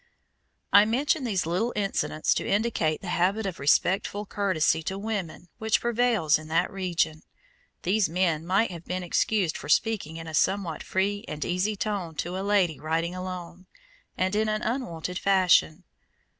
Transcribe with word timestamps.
I 0.73 0.83
mention 0.85 1.25
these 1.25 1.45
little 1.45 1.73
incidents 1.75 2.33
to 2.33 2.47
indicate 2.49 3.01
the 3.01 3.09
habit 3.09 3.45
of 3.45 3.59
respectful 3.59 4.25
courtesy 4.25 4.81
to 4.81 4.97
women 4.97 5.47
which 5.59 5.79
prevails 5.79 6.39
in 6.39 6.47
that 6.47 6.71
region. 6.71 7.21
These 7.83 8.09
men 8.09 8.43
might 8.43 8.71
have 8.71 8.85
been 8.85 9.03
excused 9.03 9.55
for 9.55 9.69
speaking 9.69 10.17
in 10.17 10.25
a 10.25 10.33
somewhat 10.33 10.81
free 10.81 11.23
and 11.27 11.45
easy 11.45 11.75
tone 11.75 12.15
to 12.15 12.35
a 12.35 12.41
lady 12.41 12.79
riding 12.79 13.13
alone, 13.13 13.67
and 14.17 14.35
in 14.35 14.49
an 14.49 14.63
unwonted 14.63 15.19
fashion. 15.19 15.83